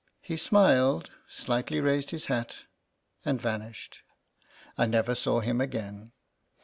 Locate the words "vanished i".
3.39-4.87